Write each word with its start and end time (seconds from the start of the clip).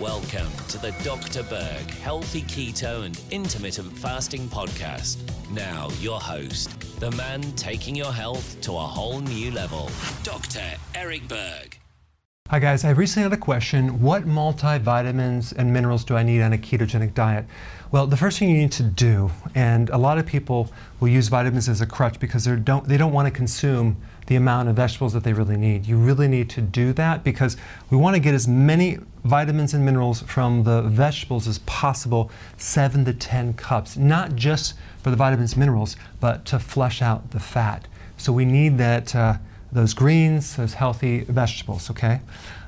Welcome 0.00 0.50
to 0.68 0.78
the 0.78 0.92
Dr. 1.04 1.42
Berg 1.42 1.90
Healthy 1.90 2.40
Keto 2.44 3.04
and 3.04 3.20
Intermittent 3.30 3.92
Fasting 3.98 4.48
Podcast. 4.48 5.18
Now, 5.50 5.90
your 6.00 6.18
host, 6.18 6.70
the 7.00 7.10
man 7.10 7.42
taking 7.52 7.94
your 7.94 8.10
health 8.10 8.58
to 8.62 8.72
a 8.72 8.78
whole 8.78 9.20
new 9.20 9.50
level, 9.50 9.90
Dr. 10.22 10.62
Eric 10.94 11.28
Berg. 11.28 11.79
Hi, 12.50 12.58
guys. 12.58 12.84
I 12.84 12.90
recently 12.90 13.22
had 13.22 13.32
a 13.32 13.36
question 13.36 14.00
What 14.00 14.24
multivitamins 14.24 15.52
and 15.56 15.72
minerals 15.72 16.02
do 16.02 16.16
I 16.16 16.24
need 16.24 16.42
on 16.42 16.52
a 16.52 16.58
ketogenic 16.58 17.14
diet? 17.14 17.46
Well, 17.92 18.08
the 18.08 18.16
first 18.16 18.40
thing 18.40 18.50
you 18.50 18.56
need 18.56 18.72
to 18.72 18.82
do, 18.82 19.30
and 19.54 19.88
a 19.90 19.96
lot 19.96 20.18
of 20.18 20.26
people 20.26 20.68
will 20.98 21.06
use 21.06 21.28
vitamins 21.28 21.68
as 21.68 21.80
a 21.80 21.86
crutch 21.86 22.18
because 22.18 22.46
they 22.46 22.56
don't, 22.56 22.88
they 22.88 22.96
don't 22.96 23.12
want 23.12 23.26
to 23.26 23.30
consume 23.30 23.98
the 24.26 24.34
amount 24.34 24.68
of 24.68 24.74
vegetables 24.74 25.12
that 25.12 25.22
they 25.22 25.32
really 25.32 25.56
need. 25.56 25.86
You 25.86 25.96
really 25.96 26.26
need 26.26 26.50
to 26.50 26.60
do 26.60 26.92
that 26.94 27.22
because 27.22 27.56
we 27.88 27.96
want 27.96 28.16
to 28.16 28.20
get 28.20 28.34
as 28.34 28.48
many 28.48 28.98
vitamins 29.22 29.72
and 29.72 29.84
minerals 29.84 30.22
from 30.22 30.64
the 30.64 30.82
vegetables 30.82 31.46
as 31.46 31.60
possible, 31.60 32.32
seven 32.56 33.04
to 33.04 33.12
10 33.12 33.54
cups, 33.54 33.96
not 33.96 34.34
just 34.34 34.74
for 35.04 35.10
the 35.10 35.16
vitamins 35.16 35.52
and 35.52 35.60
minerals, 35.60 35.94
but 36.18 36.44
to 36.46 36.58
flush 36.58 37.00
out 37.00 37.30
the 37.30 37.38
fat. 37.38 37.86
So 38.16 38.32
we 38.32 38.44
need 38.44 38.76
that, 38.78 39.14
uh, 39.14 39.34
those 39.72 39.94
greens, 39.94 40.56
those 40.56 40.74
healthy 40.74 41.20
vegetables, 41.20 41.90
okay? 41.90 42.20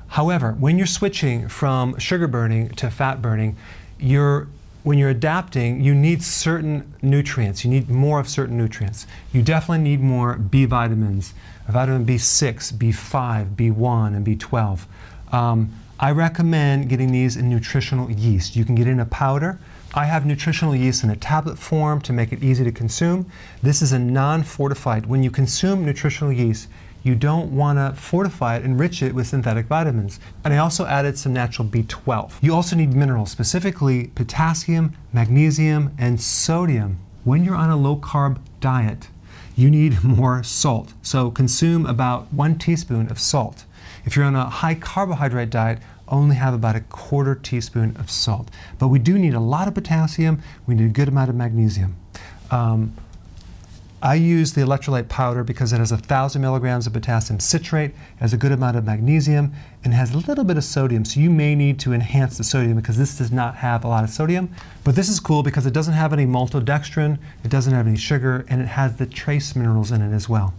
However, 0.09 0.53
when 0.59 0.77
you're 0.77 0.87
switching 0.87 1.47
from 1.47 1.97
sugar 1.97 2.27
burning 2.27 2.69
to 2.69 2.89
fat 2.91 3.21
burning, 3.21 3.57
you're 3.99 4.47
when 4.83 4.97
you're 4.97 5.09
adapting, 5.09 5.81
you 5.81 5.95
need 5.95 6.21
certain 6.21 6.93
nutrients. 7.01 7.63
You 7.63 7.71
need 7.71 7.89
more 7.89 8.19
of 8.19 8.27
certain 8.27 8.57
nutrients. 8.57 9.07
You 9.31 9.41
definitely 9.41 9.81
need 9.83 10.01
more 10.01 10.35
B 10.35 10.65
vitamins, 10.65 11.33
vitamin 11.69 12.05
B6, 12.05 12.73
B5, 12.73 13.55
B1, 13.55 14.15
and 14.15 14.27
B12. 14.27 14.81
Um, 15.33 15.73
I 15.99 16.11
recommend 16.11 16.89
getting 16.89 17.13
these 17.13 17.37
in 17.37 17.49
nutritional 17.49 18.11
yeast. 18.11 18.57
You 18.57 18.65
can 18.65 18.75
get 18.75 18.87
in 18.87 18.99
a 18.99 19.05
powder. 19.05 19.57
I 19.93 20.05
have 20.05 20.25
nutritional 20.25 20.75
yeast 20.75 21.03
in 21.03 21.09
a 21.09 21.15
tablet 21.15 21.57
form 21.57 22.01
to 22.01 22.11
make 22.11 22.33
it 22.33 22.43
easy 22.43 22.65
to 22.65 22.71
consume. 22.71 23.31
This 23.61 23.81
is 23.81 23.93
a 23.93 23.99
non 23.99 24.43
fortified. 24.43 25.05
When 25.05 25.23
you 25.23 25.31
consume 25.31 25.85
nutritional 25.85 26.33
yeast, 26.33 26.67
you 27.03 27.15
don't 27.15 27.51
want 27.51 27.77
to 27.77 27.99
fortify 28.01 28.55
it, 28.55 28.63
enrich 28.63 29.03
it 29.03 29.13
with 29.13 29.27
synthetic 29.27 29.67
vitamins. 29.67 30.19
And 30.43 30.53
I 30.53 30.57
also 30.57 30.85
added 30.85 31.17
some 31.17 31.33
natural 31.33 31.67
B12. 31.67 32.33
You 32.41 32.55
also 32.55 32.77
need 32.77 32.93
minerals, 32.93 33.29
specifically 33.29 34.07
potassium, 34.15 34.95
magnesium, 35.11 35.93
and 35.97 36.19
sodium. 36.19 36.99
When 37.25 37.43
you're 37.43 37.55
on 37.55 37.69
a 37.69 37.75
low 37.75 37.97
carb 37.97 38.39
diet, 38.61 39.09
you 39.55 39.69
need 39.69 40.03
more 40.03 40.43
salt. 40.43 40.93
So 41.01 41.29
consume 41.29 41.85
about 41.85 42.33
one 42.33 42.57
teaspoon 42.57 43.11
of 43.11 43.19
salt. 43.19 43.65
If 44.05 44.15
you're 44.15 44.25
on 44.25 44.35
a 44.35 44.49
high 44.49 44.75
carbohydrate 44.75 45.49
diet, 45.49 45.79
only 46.07 46.35
have 46.35 46.53
about 46.53 46.75
a 46.75 46.81
quarter 46.81 47.35
teaspoon 47.35 47.95
of 47.97 48.09
salt. 48.09 48.49
But 48.79 48.89
we 48.89 48.99
do 48.99 49.17
need 49.17 49.33
a 49.33 49.39
lot 49.39 49.67
of 49.67 49.73
potassium, 49.73 50.41
we 50.65 50.75
need 50.75 50.85
a 50.85 50.89
good 50.89 51.07
amount 51.07 51.29
of 51.29 51.35
magnesium. 51.35 51.95
Um, 52.51 52.93
I 54.03 54.15
use 54.15 54.51
the 54.51 54.59
electrolyte 54.59 55.07
powder 55.07 55.45
because 55.45 55.71
it 55.71 55.77
has 55.77 55.91
1,000 55.91 56.41
milligrams 56.41 56.85
of 56.85 56.91
potassium 56.91 57.39
citrate, 57.39 57.93
has 58.17 58.33
a 58.33 58.37
good 58.37 58.51
amount 58.51 58.75
of 58.75 58.83
magnesium, 58.83 59.53
and 59.85 59.93
has 59.93 60.13
a 60.13 60.17
little 60.17 60.43
bit 60.43 60.57
of 60.57 60.65
sodium. 60.65 61.05
So 61.05 61.21
you 61.21 61.29
may 61.29 61.55
need 61.55 61.79
to 61.79 61.93
enhance 61.93 62.37
the 62.37 62.43
sodium 62.43 62.75
because 62.75 62.97
this 62.97 63.17
does 63.17 63.31
not 63.31 63.55
have 63.55 63.85
a 63.85 63.87
lot 63.87 64.03
of 64.03 64.09
sodium. 64.09 64.53
But 64.83 64.97
this 64.97 65.07
is 65.07 65.21
cool 65.21 65.41
because 65.41 65.65
it 65.65 65.71
doesn't 65.71 65.93
have 65.93 66.11
any 66.11 66.25
maltodextrin, 66.25 67.17
it 67.45 67.49
doesn't 67.49 67.73
have 67.73 67.87
any 67.87 67.95
sugar, 67.95 68.45
and 68.49 68.61
it 68.61 68.67
has 68.67 68.97
the 68.97 69.05
trace 69.05 69.55
minerals 69.55 69.89
in 69.89 70.01
it 70.01 70.13
as 70.13 70.27
well. 70.27 70.53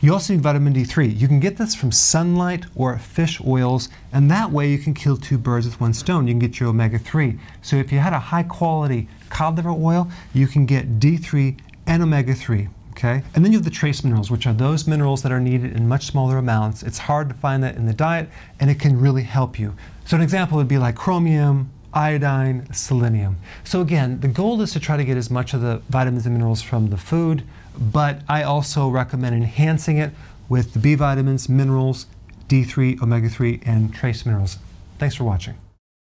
You 0.00 0.14
also 0.14 0.32
need 0.32 0.42
vitamin 0.42 0.72
D3. 0.72 1.20
You 1.20 1.28
can 1.28 1.38
get 1.38 1.58
this 1.58 1.74
from 1.74 1.92
sunlight 1.92 2.64
or 2.74 2.96
fish 2.96 3.42
oils, 3.46 3.90
and 4.10 4.30
that 4.30 4.50
way 4.50 4.70
you 4.70 4.78
can 4.78 4.94
kill 4.94 5.18
two 5.18 5.36
birds 5.36 5.66
with 5.66 5.78
one 5.82 5.92
stone. 5.92 6.26
You 6.26 6.32
can 6.32 6.38
get 6.38 6.58
your 6.60 6.70
omega 6.70 6.98
3. 6.98 7.38
So 7.60 7.76
if 7.76 7.92
you 7.92 7.98
had 7.98 8.14
a 8.14 8.18
high 8.18 8.44
quality 8.44 9.06
cod 9.28 9.56
liver 9.56 9.68
oil, 9.68 10.08
you 10.32 10.46
can 10.46 10.64
get 10.64 10.98
D3 10.98 11.58
and 11.86 12.02
omega 12.02 12.32
3. 12.34 12.68
Okay? 12.96 13.22
And 13.34 13.44
then 13.44 13.52
you 13.52 13.58
have 13.58 13.64
the 13.64 13.70
trace 13.70 14.02
minerals, 14.02 14.30
which 14.30 14.46
are 14.46 14.54
those 14.54 14.86
minerals 14.86 15.22
that 15.22 15.30
are 15.30 15.40
needed 15.40 15.76
in 15.76 15.86
much 15.86 16.06
smaller 16.06 16.38
amounts. 16.38 16.82
It's 16.82 16.96
hard 16.96 17.28
to 17.28 17.34
find 17.34 17.62
that 17.62 17.76
in 17.76 17.84
the 17.84 17.92
diet, 17.92 18.30
and 18.58 18.70
it 18.70 18.80
can 18.80 18.98
really 18.98 19.22
help 19.22 19.58
you. 19.58 19.74
So 20.06 20.16
an 20.16 20.22
example 20.22 20.56
would 20.56 20.68
be 20.68 20.78
like 20.78 20.94
chromium, 20.94 21.70
iodine, 21.92 22.72
selenium. 22.72 23.36
So 23.64 23.82
again, 23.82 24.20
the 24.20 24.28
goal 24.28 24.62
is 24.62 24.72
to 24.72 24.80
try 24.80 24.96
to 24.96 25.04
get 25.04 25.18
as 25.18 25.30
much 25.30 25.52
of 25.52 25.60
the 25.60 25.82
vitamins 25.90 26.24
and 26.24 26.34
minerals 26.34 26.62
from 26.62 26.88
the 26.88 26.96
food, 26.96 27.42
but 27.78 28.22
I 28.28 28.42
also 28.42 28.88
recommend 28.88 29.36
enhancing 29.36 29.98
it 29.98 30.12
with 30.48 30.72
the 30.72 30.78
B 30.78 30.94
vitamins, 30.94 31.50
minerals, 31.50 32.06
D3, 32.48 33.02
omega-3, 33.02 33.62
and 33.66 33.92
trace 33.92 34.24
minerals. 34.24 34.56
Thanks 34.98 35.16
for 35.16 35.24
watching. 35.24 35.54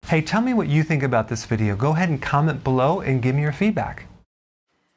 Hey, 0.06 0.21
tell 0.21 0.43
me 0.43 0.55
what 0.55 0.69
you 0.69 0.84
think 0.84 1.03
about 1.03 1.28
this 1.28 1.44
video. 1.44 1.75
Go 1.75 1.91
ahead 1.91 2.09
and 2.09 2.22
comment 2.22 2.62
below 2.62 3.00
and 3.00 3.21
give 3.21 3.34
me 3.34 3.43
your 3.43 3.53
feedback. 3.53 4.05